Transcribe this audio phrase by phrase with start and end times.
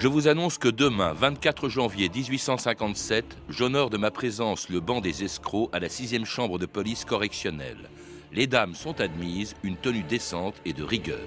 [0.00, 5.24] Je vous annonce que demain, 24 janvier 1857, j'honore de ma présence le banc des
[5.24, 7.90] escrocs à la 6e chambre de police correctionnelle.
[8.32, 11.18] Les dames sont admises, une tenue décente et de rigueur.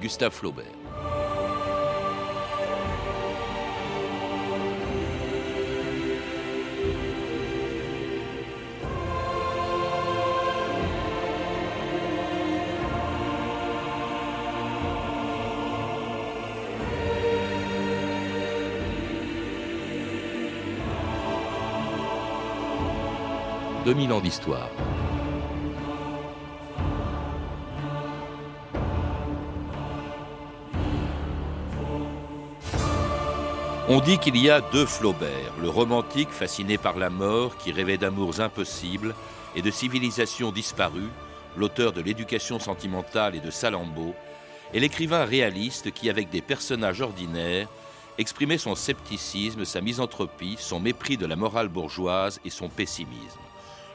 [0.00, 0.66] Gustave Flaubert.
[23.86, 24.68] «2000 ans d'histoire.
[33.88, 35.30] On dit qu'il y a deux Flaubert,
[35.62, 39.14] le romantique fasciné par la mort qui rêvait d'amours impossibles
[39.54, 41.12] et de civilisations disparues,
[41.56, 44.16] l'auteur de l'éducation sentimentale et de Salammbô,
[44.74, 47.68] et l'écrivain réaliste qui, avec des personnages ordinaires,
[48.18, 53.45] exprimait son scepticisme, sa misanthropie, son mépris de la morale bourgeoise et son pessimisme.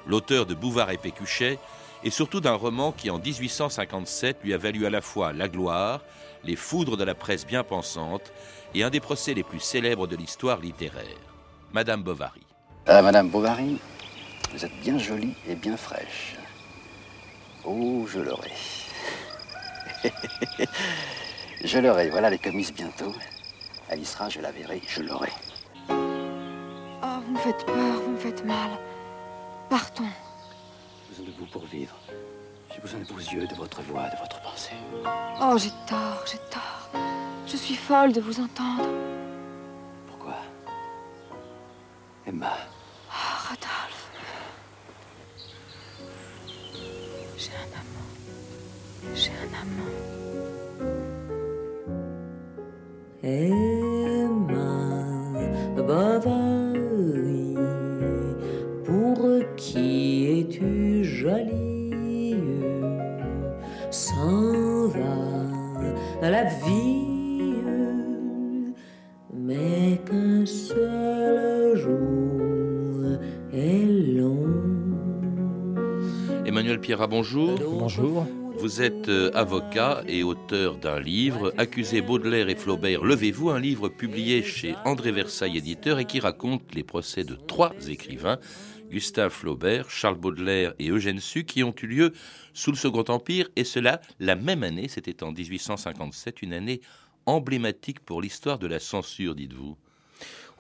[0.08, 1.60] L'auteur de Bouvard et Pécuchet,
[2.04, 6.02] et surtout d'un roman qui, en 1857, lui a valu à la fois la gloire,
[6.44, 8.34] les foudres de la presse bien pensante
[8.74, 11.06] et un des procès les plus célèbres de l'histoire littéraire,
[11.74, 12.42] Madame Bovary.
[12.88, 13.78] Ah, Madame Bovary,
[14.52, 16.36] vous êtes bien jolie et bien fraîche.
[17.64, 18.52] Oh, je l'aurai.
[21.64, 23.14] je l'aurai, voilà les commises bientôt.
[23.90, 25.32] Elle y sera, je la verrai, je l'aurai.
[25.90, 28.72] Oh, vous me faites peur, vous me faites mal.
[29.72, 30.04] Partons.
[30.04, 31.96] J'ai besoin de vous pour vivre.
[32.76, 34.76] J'ai besoin de vos yeux, de votre voix, de votre pensée.
[35.42, 36.90] Oh, j'ai tort, j'ai tort.
[37.48, 38.90] Je suis folle de vous entendre.
[40.08, 40.36] Pourquoi?
[42.28, 42.52] Emma.
[43.10, 43.14] Oh,
[43.48, 44.12] Rodolphe.
[47.38, 49.16] J'ai un amant.
[49.16, 49.96] J'ai un amant.
[53.24, 53.71] Emma
[76.92, 77.58] Pierrat, bonjour.
[77.58, 78.28] Bonjour.
[78.58, 83.88] Vous êtes euh, avocat et auteur d'un livre, Accusé Baudelaire et Flaubert, Levez-vous, un livre
[83.88, 88.40] publié chez André Versailles éditeur et qui raconte les procès de trois écrivains,
[88.90, 92.14] Gustave Flaubert, Charles Baudelaire et Eugène Sue, qui ont eu lieu
[92.54, 96.82] sous le Second Empire, et cela la même année, c'était en 1857, une année
[97.26, 99.78] emblématique pour l'histoire de la censure, dites-vous.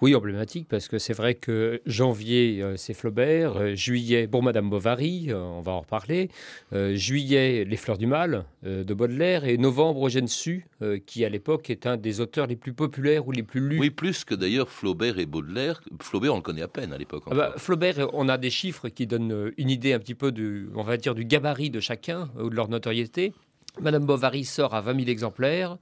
[0.01, 4.67] Oui, emblématique, parce que c'est vrai que janvier, euh, c'est Flaubert, euh, juillet, bon, Madame
[4.67, 6.29] Bovary, euh, on va en reparler,
[6.71, 10.65] juillet, Les Fleurs du Mal de Baudelaire, et novembre, Eugène Sue,
[11.05, 13.79] qui à l'époque est un des auteurs les plus populaires ou les plus lus.
[13.79, 15.81] Oui, plus que d'ailleurs Flaubert et Baudelaire.
[16.01, 17.23] Flaubert, on le connaît à peine à l'époque.
[17.29, 17.53] Ah bah.
[17.57, 20.97] Flaubert, on a des chiffres qui donnent une idée un petit peu du, on va
[20.97, 23.33] dire, du gabarit de chacun ou de leur notoriété.
[23.79, 25.77] Madame Bovary sort à 20 000 exemplaires.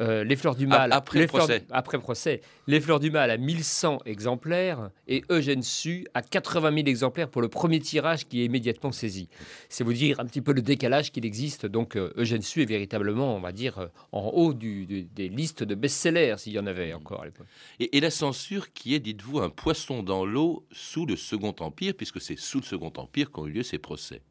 [0.00, 1.64] Euh, les Fleurs du Mal, après les procès.
[1.70, 2.40] Après procès.
[2.66, 7.42] Les Fleurs du Mal à 1100 exemplaires et Eugène Sue à 80 000 exemplaires pour
[7.42, 9.28] le premier tirage qui est immédiatement saisi.
[9.68, 11.66] C'est vous dire un petit peu le décalage qu'il existe.
[11.66, 15.28] Donc euh, Eugène Sue est véritablement, on va dire, euh, en haut du- du- des
[15.28, 17.46] listes de best-sellers, s'il y en avait encore à l'époque.
[17.80, 21.94] Et, et la censure qui est, dites-vous, un poisson dans l'eau sous le Second Empire,
[21.96, 24.22] puisque c'est sous le Second Empire qu'ont eu lieu ces procès.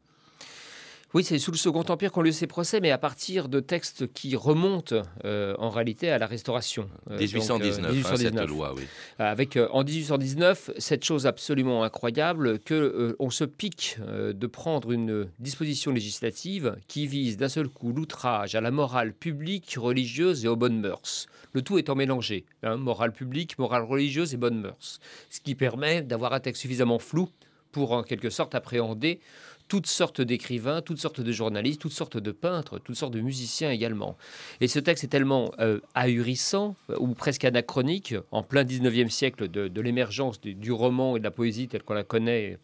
[1.14, 4.12] Oui, c'est sous le Second Empire qu'ont lieu ces procès, mais à partir de textes
[4.12, 6.90] qui remontent euh, en réalité à la Restauration.
[7.10, 8.50] Euh, donc, 1819, euh, hein, cette 1819.
[8.50, 8.82] loi, oui.
[9.18, 14.46] Avec euh, en 1819 cette chose absolument incroyable que euh, on se pique euh, de
[14.46, 20.44] prendre une disposition législative qui vise d'un seul coup l'outrage à la morale publique, religieuse
[20.44, 21.26] et aux bonnes mœurs.
[21.54, 26.02] Le tout étant mélangé, hein, morale publique, morale religieuse et bonnes mœurs, ce qui permet
[26.02, 27.30] d'avoir un texte suffisamment flou
[27.72, 29.20] pour en quelque sorte appréhender
[29.68, 33.70] toutes sortes d'écrivains, toutes sortes de journalistes, toutes sortes de peintres, toutes sortes de musiciens
[33.70, 34.16] également.
[34.60, 39.48] Et ce texte est tellement euh, ahurissant, euh, ou presque anachronique, en plein 19e siècle
[39.48, 42.58] de, l'émergence du, roman et de la poésie telle qu'on la connaît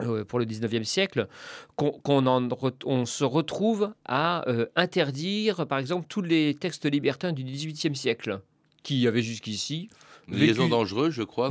[0.00, 1.28] euh, pour le 19e siècle,
[1.76, 4.44] qu'on se retrouve à
[4.76, 8.40] interdire, par exemple, tous les textes libertins du 18e siècle,
[8.82, 9.88] qui avaient jusqu'ici
[10.30, 11.48] Les liaisons vécu- dangereuses, je crois.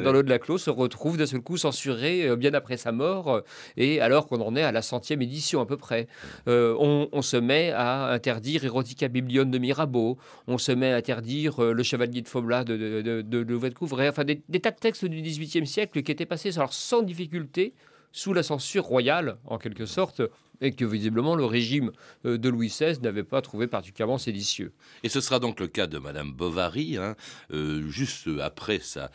[0.00, 0.16] dans oui.
[0.16, 3.28] l'eau de la clos, se retrouvent d'un seul coup censurées euh, bien après sa mort,
[3.32, 3.40] euh,
[3.76, 6.06] et alors qu'on en est à la centième édition à peu près.
[6.48, 10.96] Euh, on, on se met à interdire Erotica Biblion de Mirabeau, on se met à
[10.96, 14.70] interdire euh, Le Chevalier de Faublas de, de, de, de Louvet-de-Couvray, enfin des, des tas
[14.70, 17.74] de textes du XVIIIe siècle qui étaient passés alors, sans difficulté
[18.12, 20.20] sous la censure royale, en quelque sorte,
[20.60, 21.92] et que visiblement le régime
[22.24, 24.72] euh, de Louis XVI n'avait pas trouvé particulièrement séditieux.
[25.02, 27.16] Et ce sera donc le cas de Madame Bovary, hein,
[27.52, 29.10] euh, juste après sa,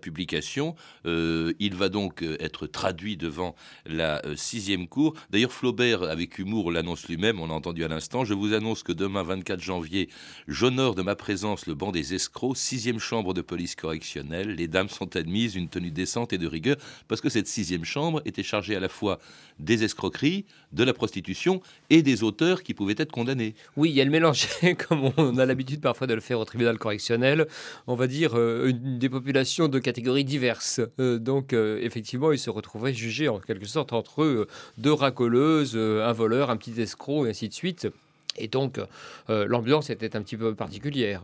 [0.00, 0.76] publication.
[1.06, 3.54] Euh, il va donc être traduit devant
[3.86, 5.14] la sixième cour.
[5.30, 8.24] D'ailleurs, Flaubert, avec humour, l'annonce lui-même, on l'a entendu à l'instant.
[8.24, 10.08] Je vous annonce que demain, 24 janvier,
[10.46, 14.54] j'honore de ma présence le banc des escrocs, sixième chambre de police correctionnelle.
[14.54, 16.76] Les dames sont admises, une tenue décente et de rigueur,
[17.08, 19.18] parce que cette sixième chambre était chargée à la fois
[19.58, 23.54] des escroqueries, de la prostitution et des auteurs qui pouvaient être condamnés.
[23.76, 27.46] Oui, elle mélangeait, comme on a l'habitude parfois de le faire au tribunal correctionnel,
[27.86, 30.80] on va dire euh, des populations de catégories diverses.
[30.98, 34.46] Euh, donc, euh, effectivement, ils se retrouvaient jugés en quelque sorte entre eux
[34.78, 37.88] deux racoleuses, un voleur, un petit escroc, et ainsi de suite.
[38.36, 38.80] Et donc,
[39.28, 41.22] l'ambiance était un petit peu particulière.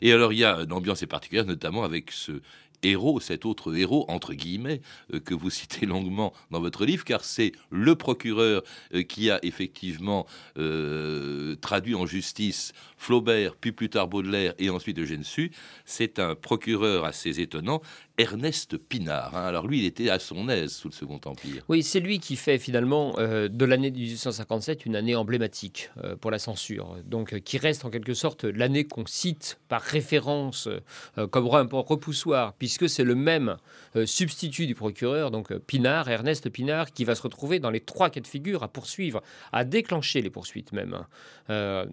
[0.00, 2.32] Et alors, il y a une ambiance particulière, notamment avec ce
[2.90, 4.80] héros, cet autre héros, entre guillemets,
[5.12, 8.62] euh, que vous citez longuement dans votre livre, car c'est le procureur
[8.94, 10.26] euh, qui a effectivement
[10.58, 15.50] euh, traduit en justice Flaubert, puis plus tard Baudelaire et ensuite Eugène Sue.
[15.84, 17.82] C'est un procureur assez étonnant
[18.18, 19.36] Ernest Pinard.
[19.36, 19.44] Hein.
[19.44, 21.62] Alors lui, il était à son aise sous le Second Empire.
[21.68, 26.30] Oui, c'est lui qui fait finalement euh, de l'année 1857 une année emblématique euh, pour
[26.30, 26.96] la censure.
[27.04, 30.68] Donc euh, qui reste en quelque sorte l'année qu'on cite par référence
[31.30, 33.56] comme repoussoir, puisque c'est le même
[34.04, 38.20] substitut du procureur, donc Pinard, Ernest Pinard, qui va se retrouver dans les trois cas
[38.20, 39.22] de figure à poursuivre,
[39.52, 40.98] à déclencher les poursuites même.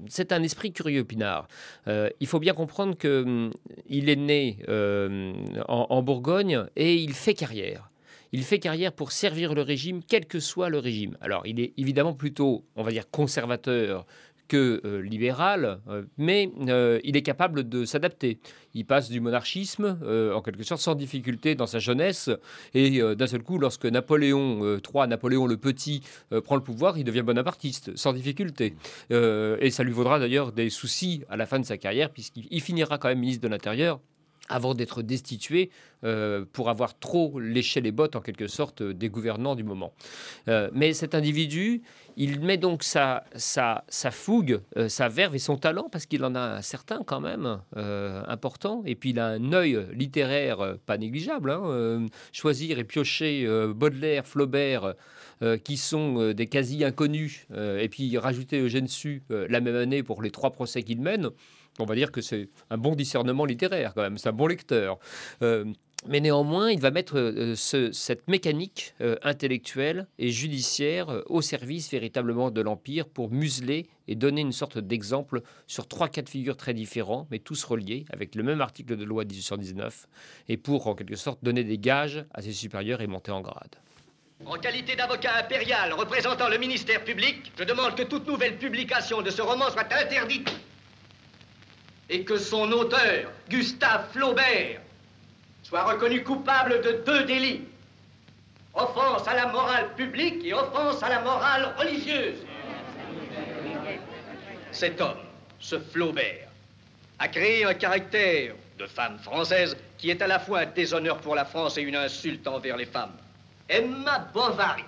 [0.08, 1.48] c'est un esprit curieux, Pinard.
[1.88, 3.52] il faut bien comprendre qu'il hum,
[3.90, 7.90] est né en, en Bourgogne et il fait carrière.
[8.34, 11.18] Il fait carrière pour servir le régime, quel que soit le régime.
[11.22, 14.06] Alors, il est évidemment plutôt, on va dire, conservateur
[14.48, 18.38] que euh, libéral, euh, mais euh, il est capable de s'adapter.
[18.76, 19.98] Il passe du monarchisme,
[20.36, 22.30] en quelque sorte, sans difficulté dans sa jeunesse,
[22.76, 26.02] et d'un seul coup, lorsque Napoléon III, Napoléon le Petit,
[26.44, 28.74] prend le pouvoir, il devient bonapartiste, sans difficulté.
[29.12, 32.98] et ça lui vaudra d'ailleurs des soucis à la fin de sa carrière, puisqu'il finira
[32.98, 34.00] quand même ministre de l'Intérieur
[34.50, 35.70] avant d'être destitué
[36.04, 39.94] euh, pour avoir trop léché les bottes en quelque sorte euh, des gouvernants du moment.
[40.50, 41.82] Euh, mais cet individu,
[42.18, 46.36] il met donc sa, sa, sa fougue, sa verve et son talent, parce qu'il en
[46.36, 51.50] a un certain quand même important, et puis il a un œil littéraire pas négligeable.
[51.50, 54.94] Hein, choisir et piocher Baudelaire, Flaubert,
[55.64, 60.30] qui sont des quasi inconnus, et puis rajouter Eugène Sue la même année pour les
[60.30, 61.32] trois procès qu'il mène
[61.80, 65.00] on va dire que c'est un bon discernement littéraire quand même, c'est un bon lecteur.
[65.42, 65.66] Euh,
[66.08, 72.52] mais néanmoins, il va mettre euh, cette mécanique euh, intellectuelle et judiciaire au service véritablement
[72.52, 76.74] de l'Empire pour museler et donner une sorte d'exemple sur trois cas de figure très
[76.74, 80.08] différents, mais tous reliés avec le même article de loi de 1819,
[80.50, 83.78] et pour en quelque sorte donner des gages à ses supérieurs et monter en grade.
[84.46, 89.30] En qualité d'avocat impérial représentant le ministère public, je demande que toute nouvelle publication de
[89.30, 90.52] ce roman soit interdite
[92.10, 94.82] et que son auteur, Gustave Flaubert,
[95.64, 97.62] soit reconnu coupable de deux délits.
[98.74, 102.38] Offense à la morale publique et offense à la morale religieuse.
[104.72, 105.20] Cet homme,
[105.60, 106.50] ce Flaubert,
[107.20, 111.36] a créé un caractère de femme française qui est à la fois un déshonneur pour
[111.36, 113.16] la France et une insulte envers les femmes.
[113.70, 114.84] Emma Bovary,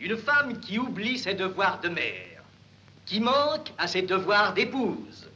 [0.00, 2.42] une femme qui oublie ses devoirs de mère,
[3.04, 5.28] qui manque à ses devoirs d'épouse,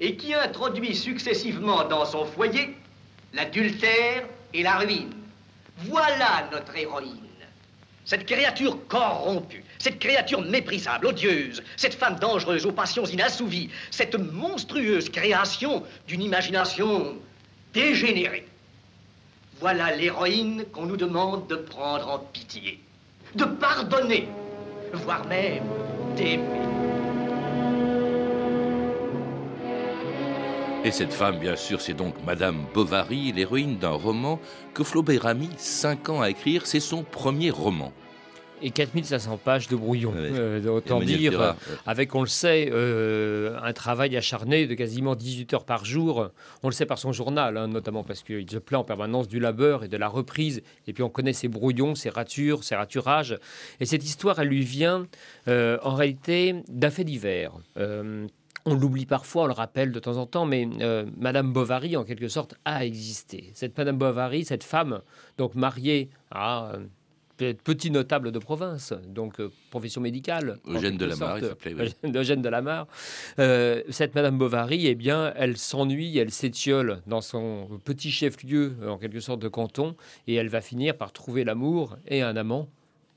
[0.00, 2.76] et qui introduit successivement dans son foyer
[3.32, 5.12] l'adultère et la ruine.
[5.78, 7.20] Voilà notre héroïne.
[8.04, 15.10] Cette créature corrompue, cette créature méprisable, odieuse, cette femme dangereuse aux passions inassouvies, cette monstrueuse
[15.10, 17.16] création d'une imagination
[17.74, 18.46] dégénérée.
[19.58, 22.78] Voilà l'héroïne qu'on nous demande de prendre en pitié,
[23.34, 24.28] de pardonner,
[24.92, 25.64] voire même
[26.14, 26.65] d'aimer.
[30.86, 34.38] Et cette femme, bien sûr, c'est donc Madame Bovary, l'héroïne d'un roman
[34.72, 36.64] que Flaubert a mis cinq ans à écrire.
[36.64, 37.92] C'est son premier roman.
[38.62, 40.12] Et 4500 pages de brouillon.
[40.14, 45.64] Euh, autant dire, avec, on le sait, euh, un travail acharné de quasiment 18 heures
[45.64, 46.30] par jour.
[46.62, 49.40] On le sait par son journal, hein, notamment parce qu'il se plaint en permanence du
[49.40, 50.62] labeur et de la reprise.
[50.86, 53.36] Et puis on connaît ses brouillons, ses ratures, ses raturages.
[53.80, 55.08] Et cette histoire, elle lui vient
[55.48, 57.50] euh, en réalité d'un fait divers
[58.66, 62.04] on l'oublie parfois, on le rappelle de temps en temps, mais euh, Madame Bovary, en
[62.04, 63.50] quelque sorte, a existé.
[63.54, 65.00] Cette Madame Bovary, cette femme,
[65.38, 70.58] donc mariée à euh, petit notable de province, donc euh, profession médicale.
[70.66, 71.74] Eugène de Lamar, il s'appelait.
[72.14, 72.88] Eugène de Lamar.
[73.36, 79.20] cette Madame Bovary, eh bien, elle s'ennuie, elle s'étiole dans son petit chef-lieu, en quelque
[79.20, 79.94] sorte, de canton,
[80.26, 82.68] et elle va finir par trouver l'amour et un amant,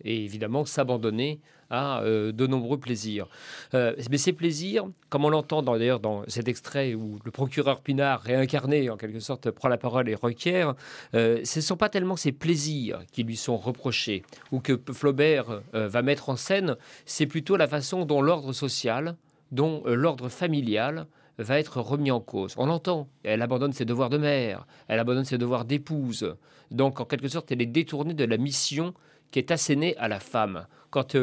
[0.04, 3.28] et évidemment s'abandonner à euh, de nombreux plaisirs.
[3.74, 8.22] Euh, mais ces plaisirs, comme on l'entend d'ailleurs dans cet extrait où le procureur Pinard,
[8.22, 10.76] réincarné en quelque sorte, prend la parole et requiert,
[11.14, 15.62] euh, ce ne sont pas tellement ces plaisirs qui lui sont reprochés ou que Flaubert
[15.74, 19.16] va mettre en scène, c'est plutôt la façon dont l'ordre social,
[19.52, 21.08] dont l'ordre familial
[21.38, 22.54] va être remis en cause.
[22.58, 26.36] On l'entend, elle abandonne ses devoirs de mère, elle abandonne ses devoirs d'épouse.
[26.72, 28.94] Donc en quelque sorte, elle est détournée de la mission
[29.32, 30.66] qui est assénée à la femme.
[30.90, 31.16] Quand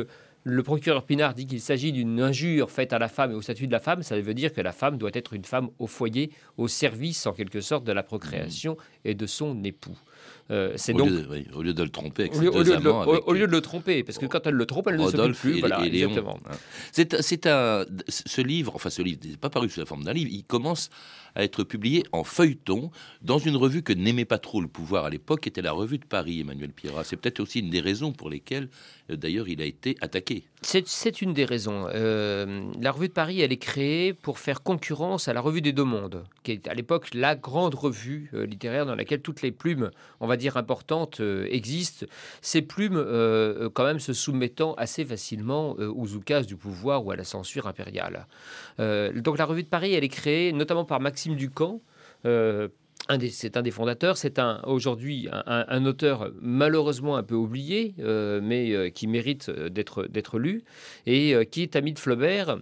[0.49, 3.67] le procureur Pinard dit qu'il s'agit d'une injure faite à la femme et au statut
[3.67, 6.31] de la femme, ça veut dire que la femme doit être une femme au foyer,
[6.57, 9.97] au service en quelque sorte de la procréation et de son épout.
[10.53, 12.77] Euh, c'est au, donc, lieu de, au lieu de le tromper, au lieu, au, lieu
[12.77, 15.11] de le, au, lieu de le, tromper, parce que quand elle le trompe, elle ne
[15.11, 15.59] se plus.
[15.59, 16.39] voilà, exactement.
[16.49, 16.55] Hein.
[16.93, 20.31] C'est un, ce livre, enfin ce livre n'est pas paru sous la forme d'un livre,
[20.33, 20.91] il commence
[21.35, 22.91] à être publié en feuilleton
[23.23, 25.99] dans une revue que n'aimait pas trop le pouvoir à l'époque, qui était la revue
[25.99, 27.05] de Paris, Emmanuel Pierrat.
[27.05, 28.69] C'est peut-être aussi une des raisons pour lesquelles,
[29.11, 30.36] euh, d'ailleurs, il a été attaqué.
[30.63, 31.87] C'est une des raisons.
[31.95, 35.73] Euh, la revue de Paris, elle est créée pour faire concurrence à la revue des
[35.73, 39.53] Deux Mondes, qui est à l'époque la grande revue euh, littéraire dans laquelle toutes les
[39.53, 39.91] plumes,
[40.21, 42.07] on va dire importantes, existent.
[42.41, 43.05] Ces plumes,
[43.75, 48.27] quand même, se soumettant assez facilement aux oukas du pouvoir ou à la censure impériale.
[48.79, 51.81] donc la revue de Paris, elle est créée notamment par Maxime Ducamp.
[53.11, 58.41] Euh, c'est un des fondateurs, c'est un, aujourd'hui un, auteur malheureusement un peu oublié, euh,
[58.43, 60.65] mais euh, qui mérite d'être lu,
[61.07, 62.59] et qui est ami de Flaubert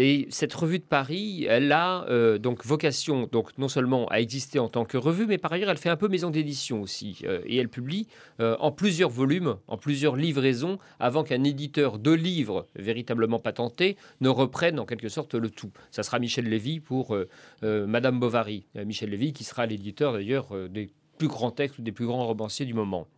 [0.00, 4.60] et cette revue de Paris, elle a euh, donc vocation, donc non seulement à exister
[4.60, 7.18] en tant que revue, mais par ailleurs, elle fait un peu maison d'édition aussi.
[7.24, 8.06] Euh, et elle publie
[8.38, 14.28] euh, en plusieurs volumes, en plusieurs livraisons, avant qu'un éditeur de livres véritablement patenté ne
[14.28, 15.72] reprenne en quelque sorte le tout.
[15.90, 17.16] Ça sera Michel Lévy pour
[17.62, 18.66] Madame Bovary.
[18.76, 22.74] Michel Lévy qui sera l'éditeur d'ailleurs des plus grands textes des plus grands romanciers du
[22.74, 23.08] moment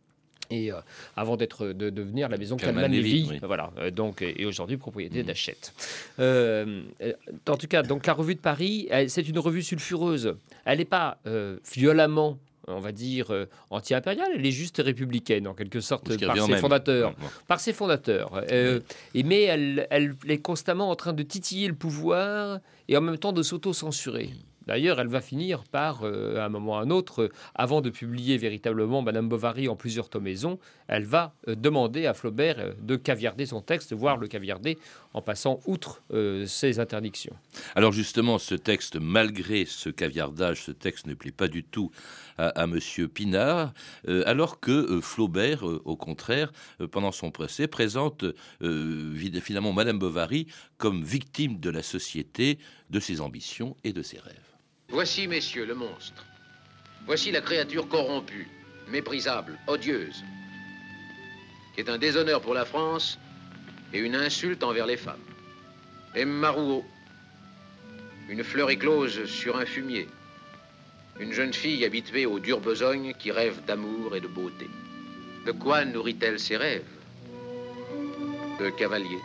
[0.50, 0.76] et euh,
[1.16, 3.70] avant d'être de, devenir la maison Calman Levy, voilà.
[3.78, 5.26] Euh, donc et, aujourd'hui propriété mmh.
[5.26, 5.72] d'Achète.
[6.18, 6.82] Euh,
[7.48, 10.34] en tout cas, donc la revue de Paris, c'est une revue sulfureuse.
[10.64, 11.18] Elle n'est pas
[11.72, 12.38] violemment
[12.68, 13.32] on va dire,
[13.70, 17.14] anti-impériale, elle est juste républicaine, en quelque sorte, par ses, fondateurs,
[17.48, 18.44] par ses fondateurs.
[18.52, 23.18] et, mais elle, elle, est constamment en train de titiller le pouvoir et en même
[23.18, 24.30] temps de s'auto-censurer.
[24.66, 27.80] D'ailleurs, elle va finir par, euh, à un moment ou à un autre, euh, avant
[27.80, 32.96] de publier véritablement Madame Bovary en plusieurs tomaisons, elle va euh, demander à Flaubert de
[32.96, 34.78] caviarder son texte, voire le caviarder
[35.12, 36.02] en passant outre
[36.46, 37.36] ses interdictions.
[37.74, 41.90] Alors justement, ce texte, malgré ce caviardage, ce texte ne plaît pas du tout
[42.38, 42.70] à, M.
[42.80, 43.74] Monsieur Pinard,
[44.06, 46.52] alors que Flaubert, au contraire,
[46.90, 48.24] pendant son procès, présente
[49.42, 50.46] finalement Madame Bovary
[50.78, 54.36] comme victime de la société, de ses ambitions et de ses rêves.
[54.88, 56.24] Voici, messieurs, le monstre.
[57.06, 58.48] Voici la créature corrompue,
[58.88, 60.24] méprisable, odieuse,
[61.74, 63.18] qui est un déshonneur pour la France
[63.92, 65.18] et une insulte envers les femmes.
[66.14, 66.84] Emma Rouault,
[68.28, 70.08] une fleur éclose sur un fumier,
[71.18, 74.68] une jeune fille habituée aux dures besognes qui rêve d'amour et de beauté.
[75.46, 76.84] De quoi nourrit-elle ses rêves?
[78.58, 79.18] De cavalier,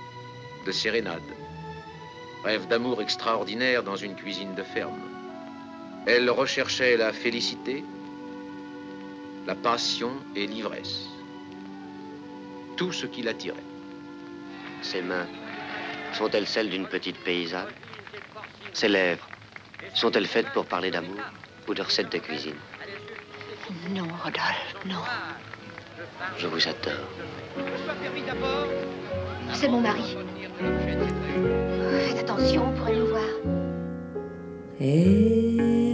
[0.66, 1.22] de sérénade,
[2.44, 5.00] rêve d'amour extraordinaire dans une cuisine de ferme.
[6.06, 7.84] Elle recherchait la félicité,
[9.48, 11.08] la passion et l'ivresse.
[12.78, 13.75] Tout ce qui l'attirait.
[14.82, 15.28] Ses mains
[16.14, 17.68] sont-elles celles d'une petite paysanne?
[18.74, 19.28] Ses lèvres
[19.94, 21.22] sont-elles faites pour parler d'amour
[21.68, 22.56] ou de recettes de cuisine?
[23.90, 25.02] Non, Rodolphe, non.
[26.38, 26.94] Je vous adore.
[29.54, 30.18] C'est mon mari.
[32.08, 33.24] Faites attention, pour nous voir.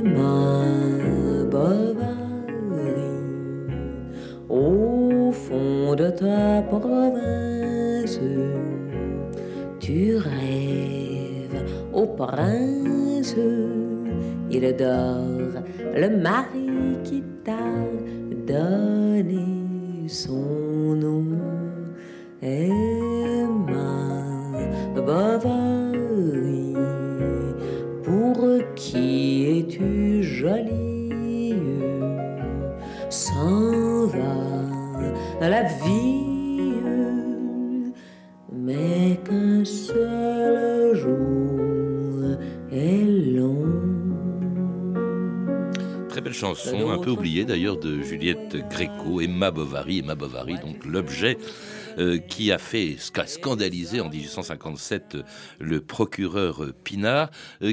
[0.03, 0.41] ma
[1.45, 3.11] Bovary,
[4.49, 8.19] au fond de ta province,
[9.91, 11.65] tu rêves.
[11.93, 13.35] Au prince,
[14.49, 15.63] il adore
[15.95, 16.69] le mari
[17.03, 17.73] qui t'a
[18.47, 20.60] donné son
[46.91, 51.37] un peu oubliée d'ailleurs de Juliette Gréco, Emma Bovary, Emma Bovary, donc l'objet
[51.97, 55.23] euh, qui a fait scandaliser en 1857 euh,
[55.59, 57.29] le procureur euh, Pinard,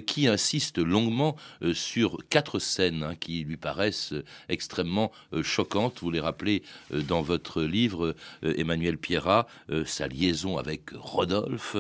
[0.06, 1.36] qui insiste longuement
[1.72, 4.14] sur quatre scènes hein, qui lui paraissent
[4.48, 5.98] extrêmement choquantes.
[6.00, 9.46] Vous les rappelez dans votre livre, Emmanuel Pierrat,
[9.86, 11.76] sa liaison avec Rodolphe,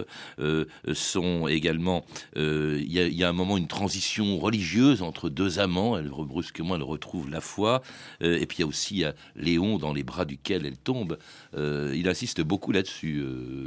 [0.92, 2.04] sont également,
[2.36, 5.96] il y, a un moment une transition religieuse entre deux amants.
[5.96, 7.82] Elle brusquement elle retrouve la foi,
[8.20, 9.04] et puis il y a aussi
[9.36, 11.18] Léon dans les bras duquel elle tombe.
[11.54, 13.66] il insiste beaucoup là-dessus, euh,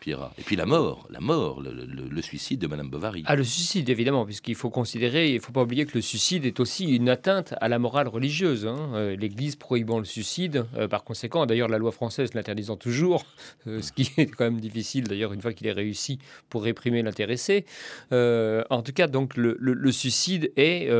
[0.00, 0.30] Pierre.
[0.38, 3.22] Et puis la mort, la mort, le, suicide de Madame Bovary.
[3.26, 6.44] Ah, le suicide, évidemment, puisqu'il faut considérer, il ne faut pas oublier que le suicide
[6.44, 8.66] est aussi une atteinte à la morale religieuse.
[8.66, 8.90] Hein.
[8.94, 13.24] Euh, L'Église prohibant le suicide, euh, par conséquent, d'ailleurs, la loi française l'interdisant toujours,
[13.66, 16.18] ce qui est quand même difficile, d'ailleurs, une fois qu'il est réussi
[16.50, 17.64] pour réprimer l'intéressé.
[18.10, 20.90] en tout cas, donc, le suicide est,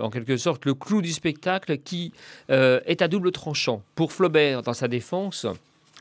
[0.00, 2.12] en quelque sorte, le clou du spectacle qui
[2.48, 3.82] est à double tranchant.
[3.94, 5.46] Pour Flaubert, dans sa défense,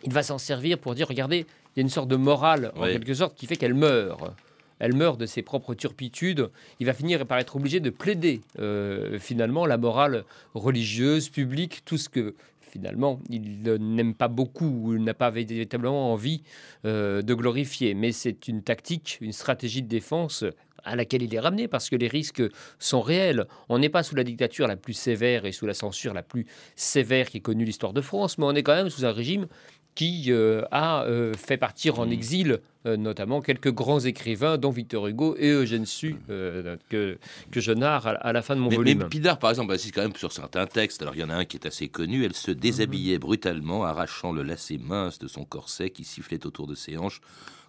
[0.05, 1.45] il va s'en servir pour dire, regardez,
[1.75, 4.31] il y a une sorte de morale, en quelque sorte, qui fait qu'elle meurt.
[4.79, 6.50] Elle meurt de ses propres turpitudes.
[6.79, 11.97] Il va finir par être obligé de plaider, euh, finalement, la morale religieuse, publique, tout
[11.97, 16.43] ce que finalement, il n'aime pas beaucoup ou n'a pas véritablement envie
[16.83, 17.93] euh, de glorifier.
[17.93, 20.43] Mais c'est une tactique, une stratégie de défense
[20.85, 22.43] à laquelle il est ramené parce que les risques
[22.79, 23.45] sont réels.
[23.69, 26.45] On n'est pas sous la dictature la plus sévère et sous la censure la plus
[26.75, 29.47] sévère qui ait connue l'histoire de France, mais on est quand même sous un régime
[29.96, 32.12] qui euh, a euh, fait partir en mmh.
[32.12, 37.18] exil euh, notamment quelques grands écrivains, dont Victor Hugo et Eugène Sue, que,
[37.50, 39.00] que je narre à, la fin de mon volume.
[39.00, 41.02] Mais Pinard, par exemple, insiste quand même sur certains textes.
[41.02, 42.24] Alors, il y en a un qui est assez connu.
[42.25, 46.75] Elle se déshabillait brutalement, arrachant le lacet mince de son corset qui sifflait autour de
[46.75, 47.22] ses hanches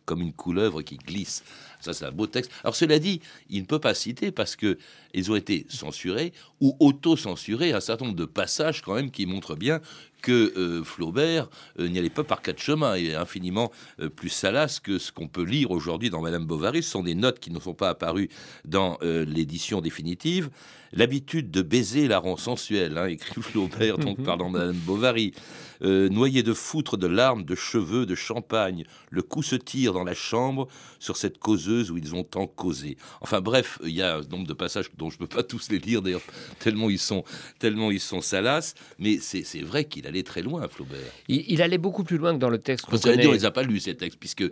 [0.06, 1.44] comme une couleuvre qui glisse.
[1.80, 2.50] Ça, c'est un beau texte.
[2.62, 4.78] Alors, cela dit, il ne peut pas citer parce que
[5.12, 9.56] ils ont été censurés ou auto-censurés un certain nombre de passages quand même qui montrent
[9.56, 9.80] bien
[10.22, 12.96] que euh, Flaubert euh, n'y allait pas par quatre chemins.
[12.96, 13.70] Il est infiniment
[14.00, 16.82] euh, plus salace que ce qu'on peut lire aujourd'hui dans Madame Bovary.
[16.82, 18.28] Ce sont des notes qui ne sont pas apparues
[18.64, 20.50] dans l'édition définitive.
[20.92, 25.32] L'habitude de baiser la rend sensuelle, hein, écrit Flaubert, donc parlant de Madame Bovary.
[25.80, 30.14] noyé de foutre, de larmes, de cheveux, de champagne, le coup se tire dans la
[30.14, 30.68] chambre
[30.98, 32.96] sur cette causeuse où ils ont tant causé.
[33.20, 35.70] Enfin bref, il y a un nombre de passages dont je ne peux pas tous
[35.70, 36.22] les lire d'ailleurs,
[36.58, 37.24] tellement ils sont,
[37.58, 40.98] tellement ils sont salaces, mais c'est vrai qu'il allait très loin, Flaubert.
[41.28, 42.86] Il, allait beaucoup plus loin que dans le texte.
[42.88, 44.44] Parce qu'on les a pas lus, ces textes, puisque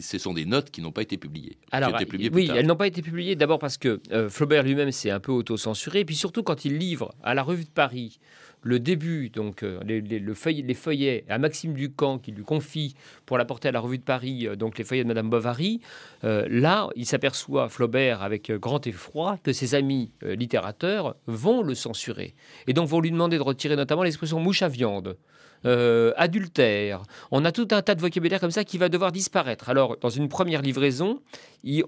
[0.00, 1.56] ce sont des notes qui n'ont pas été publiées.
[1.70, 1.92] Alors,
[2.32, 5.32] oui, elles n'ont pas été publiées d'abord parce que euh, Flaubert lui-même s'est un peu
[5.32, 8.18] auto-censuré, et puis surtout quand il livre à la Revue de Paris
[8.66, 13.68] le début, donc euh, les, les feuillets à Maxime Ducamp qui lui confie pour l'apporter
[13.68, 15.80] à la Revue de Paris, euh, donc les feuillets de Madame Bovary,
[16.22, 22.34] là, il s'aperçoit, Flaubert, avec grand effroi, que ses amis littérateurs vont le censurer.
[22.66, 25.16] Et donc vont lui demander de retirer notamment l'expression mouche à viande.
[25.64, 27.02] Euh, adultère.
[27.32, 29.68] On a tout un tas de vocabulaire comme ça qui va devoir disparaître.
[29.68, 31.20] Alors, dans une première livraison,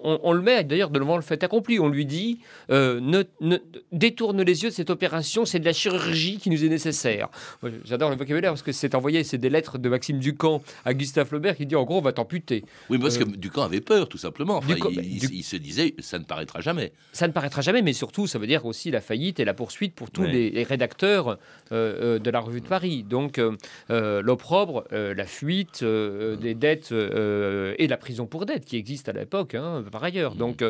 [0.02, 1.78] on, le met d'ailleurs devant le fait accompli.
[1.78, 3.22] On lui dit euh, ne,
[3.92, 7.28] détourne les yeux de cette opération, c'est de la chirurgie qui nous est nécessaire.
[7.85, 11.28] J'adore le vocabulaire parce que c'est envoyé, c'est des lettres de Maxime Ducamp à Gustave
[11.28, 12.64] Flaubert qui dit en gros on va t'amputer.
[12.90, 14.61] Oui, parce que euh, Ducamp avait peur tout simplement.
[14.68, 16.92] il, se disait ça ne paraîtra jamais.
[17.12, 19.94] Ça ne paraîtra jamais, mais surtout ça veut dire aussi la faillite et la poursuite
[19.94, 21.38] pour tous les, rédacteurs
[21.70, 23.02] de la revue de Paris.
[23.02, 23.40] Donc
[23.90, 29.09] euh, l'opprobre, euh, la fuite euh, des dettes et la prison pour dette qui existe
[29.09, 30.35] à l'époque, hein, par ailleurs.
[30.35, 30.38] Mmh.
[30.38, 30.64] Donc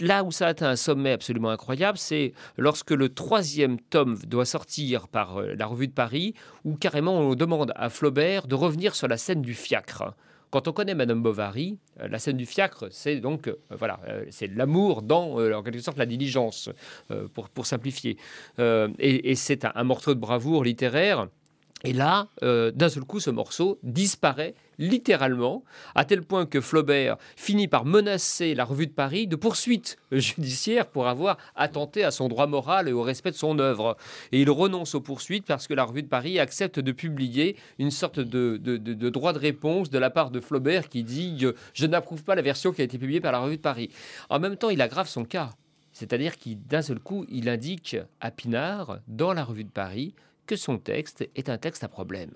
[0.00, 5.08] là où ça atteint un sommet absolument incroyable, c'est lorsque le troisième tome doit sortir
[5.08, 9.16] par la Revue de Paris, où carrément on demande à Flaubert de revenir sur la
[9.16, 10.14] scène du fiacre.
[10.50, 13.98] Quand on connaît Madame Bovary, la scène du fiacre, c'est donc voilà,
[14.30, 16.70] c'est l'amour dans en quelque sorte la diligence,
[17.32, 18.18] pour, pour simplifier.
[18.58, 21.26] et, c'est un, morceau de bravoure littéraire
[21.84, 27.16] et là, euh, d'un seul coup, ce morceau disparaît littéralement, à tel point que Flaubert
[27.36, 32.28] finit par menacer la Revue de Paris de poursuites judiciaires pour avoir attenté à son
[32.28, 33.96] droit moral et au respect de son œuvre.
[34.32, 37.90] Et il renonce aux poursuites parce que la Revue de Paris accepte de publier une
[37.90, 38.56] sorte de,
[39.08, 42.72] droit de réponse de la part de Flaubert qui dit Je n'approuve pas la version
[42.72, 43.90] qui a été publiée par la Revue de Paris».
[44.30, 45.50] En même temps, il aggrave son cas.
[45.92, 50.14] C'est-à-dire qu'il, d'un seul coup, il indique à Pinard, dans la Revue de Paris,
[50.46, 52.32] que son texte est un texte à problème.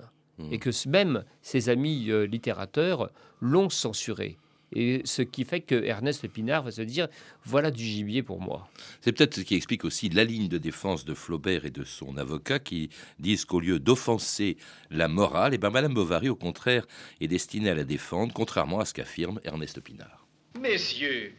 [0.51, 4.38] Et que même ses amis euh, littérateurs l'ont censuré.
[4.72, 7.09] Et ce qui fait que Ernest Pinard va se dire
[7.44, 8.68] voilà du gibier pour moi.
[9.01, 12.18] C'est peut-être ce qui explique aussi la ligne de défense de Flaubert et de son
[12.18, 14.59] avocat qui disent qu'au lieu d'offenser
[14.90, 16.87] la morale, et eh ben Madame Bovary au contraire
[17.20, 20.27] est destinée à la défendre, contrairement à ce qu'affirme Ernest Pinard.
[20.61, 21.33] Messieurs,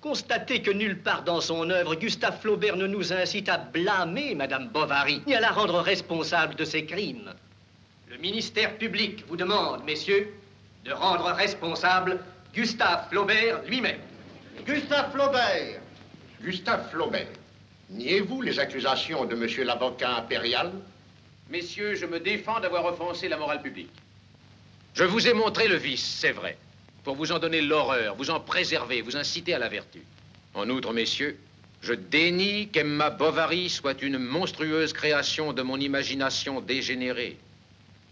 [0.00, 4.68] Constatez que nulle part dans son œuvre, Gustave Flaubert ne nous incite à blâmer Madame
[4.68, 7.34] Bovary, ni à la rendre responsable de ses crimes.
[8.10, 10.32] Le ministère public vous demande, messieurs,
[10.84, 12.18] de rendre responsable
[12.54, 14.00] Gustave Flaubert lui-même.
[14.64, 15.80] Gustave Flaubert
[16.40, 17.26] Gustave Flaubert,
[17.90, 20.72] niez-vous les accusations de monsieur l'avocat impérial?
[21.50, 23.90] Messieurs, je me défends d'avoir offensé la morale publique.
[24.94, 26.56] Je vous ai montré le vice, c'est vrai,
[27.04, 30.00] pour vous en donner l'horreur, vous en préserver, vous inciter à la vertu.
[30.54, 31.38] En outre, messieurs,
[31.82, 37.36] je dénie qu'Emma Bovary soit une monstrueuse création de mon imagination dégénérée.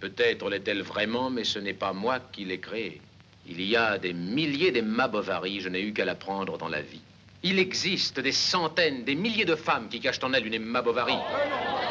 [0.01, 3.01] Peut-être l'est-elle vraiment, mais ce n'est pas moi qui l'ai créée.
[3.49, 6.83] Il y a des milliers d'Emma Bovary, je n'ai eu qu'à la prendre dans la
[6.83, 7.01] vie.
[7.43, 11.17] Il existe des centaines, des milliers de femmes qui cachent en elles une Emma Bovary,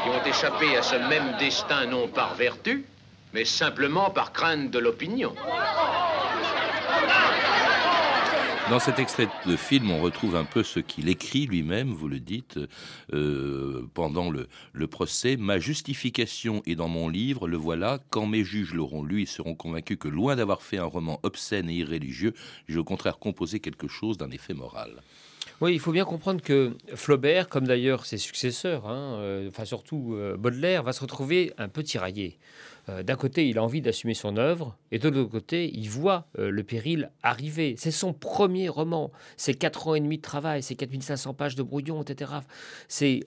[0.03, 2.85] qui ont échappé à ce même destin non par vertu,
[3.33, 5.33] mais simplement par crainte de l'opinion.
[8.69, 12.19] Dans cet extrait de film, on retrouve un peu ce qu'il écrit lui-même, vous le
[12.19, 12.59] dites,
[13.13, 15.37] euh, pendant le, le, procès.
[15.37, 17.99] Ma justification est dans mon livre, le voilà.
[18.09, 21.69] Quand mes juges l'auront lu, ils seront convaincus que loin d'avoir fait un roman obscène
[21.69, 22.33] et irréligieux,
[22.67, 25.03] j'ai au contraire composé quelque chose d'un effet moral.
[25.61, 30.13] Oui, il faut bien comprendre que Flaubert, comme d'ailleurs ses successeurs, hein, euh, enfin surtout
[30.13, 32.37] euh, Baudelaire, va se retrouver un peu tiraillé.
[32.89, 36.27] Euh, D'un côté, il a envie d'assumer son œuvre, et de l'autre côté, il voit
[36.37, 37.75] le péril arriver.
[37.77, 41.63] C'est son premier roman, c'est quatre ans et demi de travail, c'est 4500 pages de
[41.63, 42.31] brouillon, etc.
[42.89, 43.21] C'est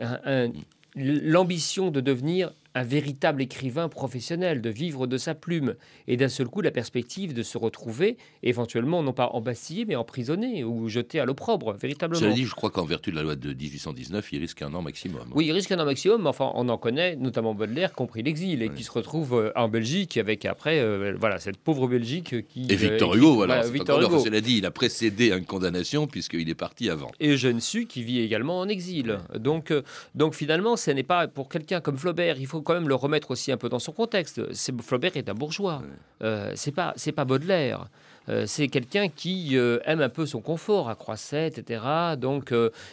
[0.95, 5.75] l'ambition de devenir un véritable écrivain professionnel, de vivre de sa plume,
[6.07, 10.65] et d'un seul coup la perspective de se retrouver éventuellement non pas embastillé mais emprisonné
[10.65, 12.21] ou jeté à l'opprobre, véritablement.
[12.21, 14.83] Cela dit, je crois qu'en vertu de la loi de 1819, il risque un an
[14.83, 15.29] maximum.
[15.35, 18.63] Oui, il risque un an maximum, mais enfin on en connaît, notamment Baudelaire, compris l'exil,
[18.63, 18.75] et oui.
[18.75, 22.67] qui se retrouve euh, en Belgique avec après, euh, voilà, cette pauvre Belgique qui...
[22.69, 24.19] Et Victor Hugo, euh, qui, voilà, voilà Victor Hugo.
[24.19, 27.11] Cela dit, il a précédé une condamnation puisqu'il est parti avant.
[27.21, 29.19] Et Jeune Su qui vit également en exil.
[29.35, 29.83] Donc, euh,
[30.15, 33.31] donc finalement, ce n'est pas pour quelqu'un comme Flaubert, il faut quand même le remettre
[33.31, 34.43] aussi un peu dans son contexte.
[34.83, 35.83] Flaubert est un bourgeois.
[36.23, 37.89] Euh, c'est pas c'est pas Baudelaire.
[38.29, 41.81] Euh, c'est quelqu'un qui euh, aime un peu son confort à Croisset, etc.
[42.19, 42.53] Donc,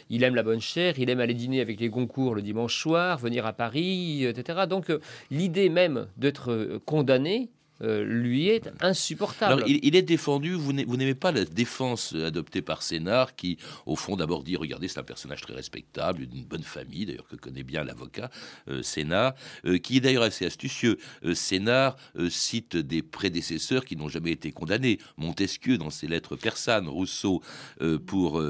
[0.10, 3.18] il aime la bonne chair, il aime aller dîner avec les Goncourt le dimanche soir,
[3.18, 4.60] venir à Paris, etc.
[4.70, 4.90] Donc,
[5.30, 7.50] l'idée même d'être condamné,
[7.82, 9.64] euh, lui est insupportable.
[9.68, 14.44] Il, est défendu, vous n'aimez pas la défense adoptée par Sénard, qui, au fond, d'abord
[14.44, 18.30] dit, regardez, c'est un personnage très respectable, d'une bonne famille, d'ailleurs, que connaît bien l'avocat
[18.70, 19.34] euh, Sénard,
[19.66, 20.98] euh, qui est d'ailleurs assez astucieux.
[21.34, 21.98] Sénard
[22.30, 25.00] cite des prédécesseurs qui n'ont jamais été condamnés.
[25.18, 27.42] Montesquieu, dans ses lettres persanes, Rousseau,
[28.06, 28.42] pour,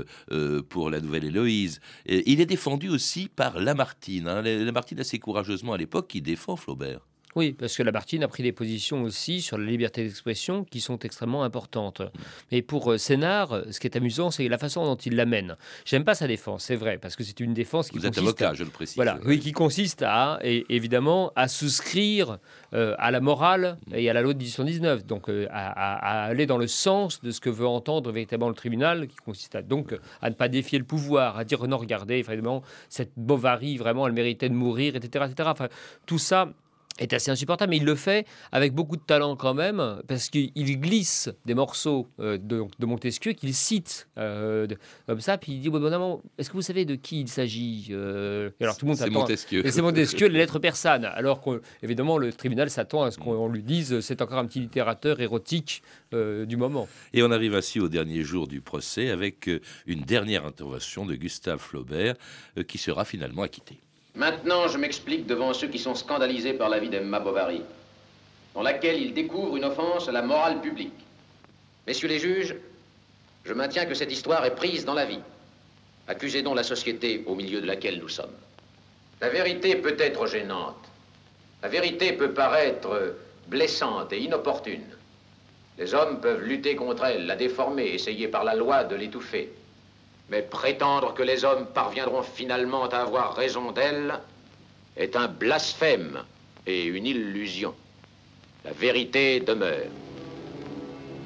[0.70, 1.80] pour la Nouvelle Héloïse.
[2.06, 4.28] il est défendu aussi par Lamartine.
[4.28, 4.42] Hein.
[4.42, 7.02] Lamartine, assez courageusement à l'époque, qui défend Flaubert.
[7.36, 10.98] Oui, parce que Lamartine a pris des positions aussi sur la liberté d'expression qui sont
[11.00, 12.02] extrêmement importantes.
[12.50, 15.58] Mais pour euh, Sénard, ce qui est amusant, c'est la façon dont il l'amène.
[15.84, 18.24] J'aime pas sa défense, c'est vrai, parce que c'est une défense qui Vous consiste êtes
[18.24, 18.96] avocat, à, je le précise.
[18.96, 22.40] Voilà, oui, qui consiste à, et, évidemment, à souscrire
[22.74, 26.46] euh, à la morale et à la loi de 1819, donc euh, à, à, aller
[26.46, 29.94] dans le sens de ce que veut entendre véritablement le tribunal, qui consiste à donc
[30.22, 34.14] à ne pas défier le pouvoir, à dire non, regardez, vraiment, cette Bovary, vraiment, elle
[34.14, 35.50] méritait de mourir, etc., etc.
[35.52, 35.68] Enfin,
[36.06, 36.54] tout ça
[37.00, 40.80] est assez insupportable, mais il le fait avec beaucoup de talent quand même, parce qu'il
[40.80, 44.78] glisse des morceaux euh, de, de, Montesquieu qu'il cite euh, de,
[45.08, 48.50] comme ça, puis il dit bon, est-ce que vous savez de qui il s'agit euh,
[48.62, 49.12] Alors tout le monde s'attend.
[49.12, 49.66] C'est Montesquieu.
[49.66, 51.06] Et c'est Montesquieu, les lettres persanes.
[51.06, 55.20] Alors qu'évidemment, le tribunal s'attend à ce qu'on lui dise c'est encore un petit littérateur
[55.20, 55.82] érotique
[56.14, 56.88] du moment.
[57.14, 59.50] Et on arrive ainsi au dernier jour du procès avec
[59.86, 62.16] une dernière intervention de Gustave Flaubert
[62.68, 63.80] qui sera finalement acquitté.
[64.16, 67.62] Maintenant, je m'explique devant ceux qui sont scandalisés par la vie d'Emma Bovary,
[68.54, 70.94] dans laquelle ils découvrent une offense à la morale publique.
[71.86, 72.56] Messieurs les juges,
[73.44, 75.20] je maintiens que cette histoire est prise dans la vie.
[76.08, 78.34] Accusez donc la société au milieu de laquelle nous sommes.
[79.20, 80.90] La vérité peut être gênante.
[81.62, 83.16] La vérité peut paraître
[83.48, 84.86] blessante et inopportune.
[85.78, 89.52] Les hommes peuvent lutter contre elle, la déformer, essayer par la loi de l'étouffer.
[90.30, 94.20] Mais prétendre que les hommes parviendront finalement à avoir raison d'elle
[94.98, 96.20] est un blasphème
[96.66, 97.74] et une illusion.
[98.64, 99.88] La vérité demeure.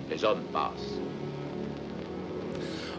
[0.09, 0.99] Les hommes passent.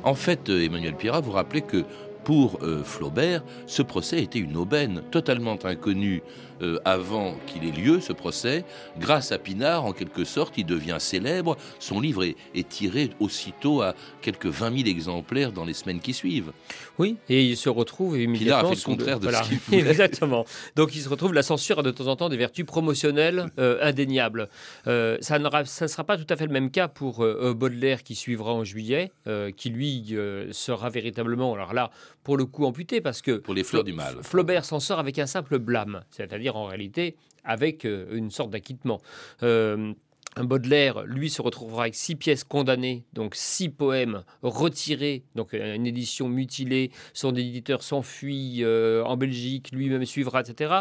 [0.03, 1.85] En fait, Emmanuel Pirat, vous rappelez que
[2.25, 6.23] pour euh, Flaubert, ce procès était une aubaine totalement inconnue
[6.62, 8.64] euh, avant qu'il ait lieu, ce procès.
[8.99, 11.57] Grâce à Pinard, en quelque sorte, il devient célèbre.
[11.79, 16.12] Son livre est, est tiré aussitôt à quelques 20 000 exemplaires dans les semaines qui
[16.12, 16.53] suivent.
[16.99, 18.59] Oui, et il se retrouve immédiatement.
[18.59, 19.42] Pinard a fait le contraire de voilà.
[19.42, 19.87] ce qu'il.
[19.88, 20.44] Exactement.
[20.77, 23.79] Donc il se retrouve, la censure a de temps en temps des vertus promotionnelles euh,
[23.83, 24.49] indéniables.
[24.87, 28.03] Euh, ça, ne ça sera pas tout à fait le même cas pour euh, Baudelaire
[28.03, 29.12] qui suivra en juillet,
[29.57, 30.14] qui lui
[30.53, 31.90] sera véritablement, alors là,
[32.25, 34.16] pour le coup amputé, parce que Pour les fleurs du mal.
[34.23, 39.01] Flaubert s'en sort avec un simple blâme, c'est-à-dire en réalité avec euh, une sorte d'acquittement.
[39.43, 39.93] Euh,
[40.37, 45.75] un Baudelaire, lui, se retrouvera avec six pièces condamnées, donc six poèmes retirés, donc euh,
[45.75, 46.93] une édition mutilée.
[47.15, 50.75] Son éditeur s'enfuit euh, en Belgique, lui-même suivra, etc.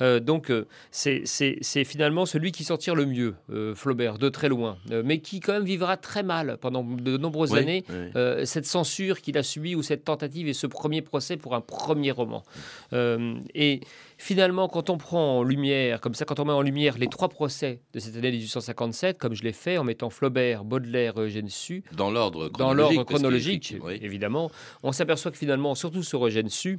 [0.00, 1.24] Euh, donc, euh, c'est
[1.84, 3.34] finalement celui qui s'en tire le mieux,
[3.74, 7.58] Flaubert, de très loin, mais qui quand même vivra très mal pendant de nombreuses Oui,
[7.58, 8.46] années oui.
[8.46, 12.12] cette censure qu'il a subie ou cette tentative et ce premier procès pour un premier
[12.12, 12.44] roman.
[12.92, 13.80] Et
[14.22, 17.28] finalement, quand on prend en lumière, comme ça, quand on met en lumière les trois
[17.28, 21.82] procès de cette année 1857, comme je l'ai fait en mettant Flaubert, Baudelaire, Eugène Sue,
[21.92, 22.78] Dans l'ordre dans chronologique.
[22.78, 23.98] l'ordre parce chronologique, qu'effectivement, oui.
[24.00, 24.50] évidemment,
[24.84, 26.78] on s'aperçoit que finalement, surtout sur Eugène Sue,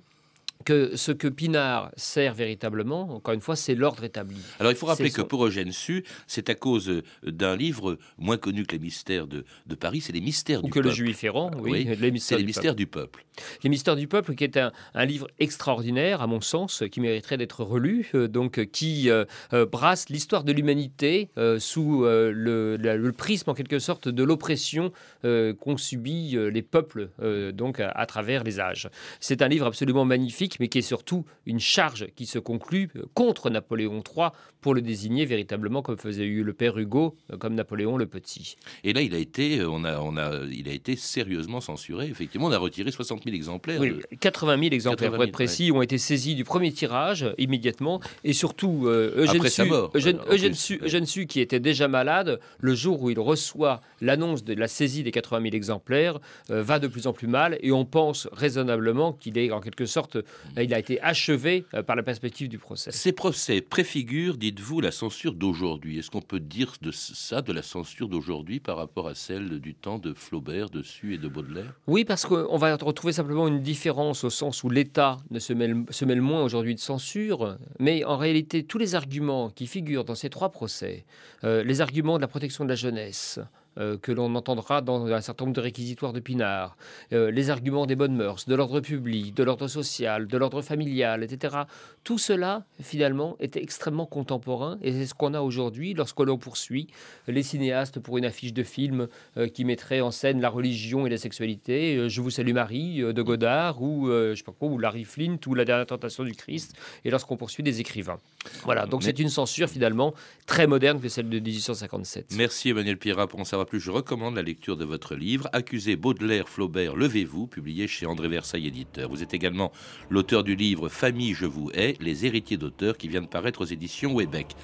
[0.63, 4.37] que ce que Pinard sert véritablement, encore une fois, c'est l'ordre établi.
[4.59, 7.97] Alors il faut rappeler que son- pour Eugène Sue, c'est à cause euh, d'un livre
[8.17, 10.83] moins connu que les mystères de, de Paris, c'est les mystères Ou du que le
[10.85, 10.95] peuple.
[10.95, 13.25] juif errant, oui, Oui, les mystères les du mystères du peuple.
[13.63, 17.37] Les mystères du peuple, qui est un, un livre extraordinaire, à mon sens, qui mériterait
[17.37, 19.25] d'être relu, euh, donc qui euh,
[19.71, 24.91] brasse l'histoire de l'humanité euh, sous le, la- le prisme, en quelque sorte, de l'oppression
[25.23, 27.09] qu'ont subi les peuples
[27.53, 28.89] donc à, à travers les âges.
[29.19, 33.03] C'est un livre absolument magnifique, mais qui est surtout une charge qui se conclut euh,
[33.13, 34.29] contre Napoléon III
[34.61, 38.55] pour le désigner véritablement comme faisait le père Hugo, euh, comme Napoléon le Petit.
[38.83, 42.07] Et là, il a été, euh, on a, on a, il a été sérieusement censuré.
[42.07, 43.79] Effectivement, on a retiré 60 000 exemplaires.
[43.81, 46.71] Oui, de- 80 000 exemplaires 80 pour 000, être précis ont été saisis du premier
[46.71, 50.73] tirage immédiatement et surtout euh, Eugène Après sa Sue- mort, Eugène, en Eugène plus, Sue-
[50.81, 50.87] oui.
[50.87, 55.03] Eugène Sue, qui était déjà malade, le jour où il reçoit l'annonce de la saisie
[55.03, 56.19] des 80 000 exemplaires,
[56.51, 59.85] euh, va de plus en plus mal et on pense raisonnablement qu'il est en quelque
[59.85, 60.17] sorte,
[60.57, 62.91] il a été achevé euh, par la perspective du procès.
[62.91, 65.99] Ces procès préfigurent, dites-vous, la censure d'aujourd'hui.
[65.99, 69.73] Est-ce qu'on peut dire de ça, de la censure d'aujourd'hui, par rapport à celle du
[69.73, 71.73] temps de Flaubert, de Sue et de Baudelaire?
[71.87, 75.83] Oui, parce qu'on va retrouver simplement une différence au sens où l'État ne se mêle,
[75.89, 80.15] se mêle moins aujourd'hui de censure, mais en réalité, tous les arguments qui figurent dans
[80.15, 81.05] ces trois procès,
[81.43, 83.39] euh, les arguments de la protection de la jeunesse,
[83.77, 86.77] euh, que l'on entendra dans un certain nombre de réquisitoires de Pinard,
[87.11, 91.23] euh, les arguments des bonnes mœurs, de l'ordre public, de l'ordre social, de l'ordre familial,
[91.23, 91.55] etc.
[92.03, 96.87] Tout cela, finalement, est extrêmement contemporain et c'est ce qu'on a aujourd'hui lorsque l'on poursuit
[97.27, 99.07] les cinéastes pour une affiche de film
[99.37, 102.09] euh, qui mettrait en scène la religion et la sexualité.
[102.09, 105.55] Je vous salue Marie de Godard ou je sais pas quoi, ou Larry Flint ou
[105.55, 106.75] La dernière tentation du Christ.
[107.05, 108.17] Et lorsqu'on poursuit des écrivains.
[108.63, 110.13] Voilà, donc Mais- c'est une censure finalement
[110.45, 112.33] très moderne que celle de 1857.
[112.35, 113.27] Merci Emmanuel Pierrat.
[113.27, 117.87] Pour en savoir je recommande la lecture de votre livre Accusé Baudelaire, Flaubert, Levez-vous, publié
[117.87, 119.09] chez André Versailles éditeur.
[119.09, 119.71] Vous êtes également
[120.09, 123.65] l'auteur du livre Famille, je vous hais, les héritiers d'auteurs qui vient de paraître aux
[123.65, 124.55] éditions Webec.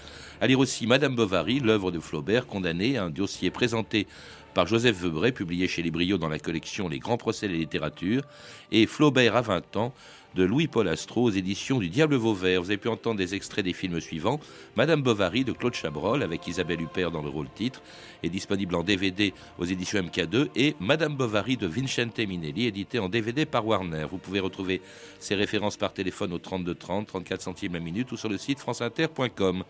[0.42, 4.08] À lire aussi Madame Bovary, l'œuvre de Flaubert, condamnée, un dossier présenté
[4.54, 7.60] par Joseph Veubray, publié chez Les Brio dans la collection Les grands procès de la
[7.60, 8.24] littérature,
[8.72, 9.94] et Flaubert à 20 ans
[10.36, 12.62] de Louis-Paul Astro aux éditions du Diable Vauvert.
[12.62, 14.40] Vous avez pu entendre des extraits des films suivants.
[14.76, 17.82] Madame Bovary de Claude Chabrol avec Isabelle Huppert dans le rôle titre
[18.22, 23.10] est disponible en DVD aux éditions MK2 et Madame Bovary de Vincente Minelli édité en
[23.10, 24.06] DVD par Warner.
[24.10, 24.82] Vous pouvez retrouver
[25.20, 28.60] ces références par téléphone au 32 30 34 centimes la minute ou sur le site
[28.60, 29.64] franceinter.com.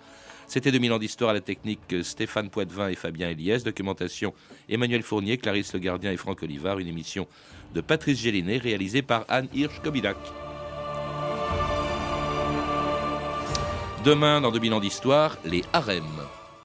[0.50, 4.34] C'était 2000 ans d'histoire à la technique euh, Stéphane Poitvin et Fabien Eliès, documentation
[4.68, 7.28] Emmanuel Fournier, Clarisse Le Gardien et Franck Olivard, une émission
[7.76, 10.18] de Patrice Gélinet réalisée par Anne Hirsch-Kobilac.
[14.04, 16.28] Demain, dans 2000 ans d'histoire, les harems.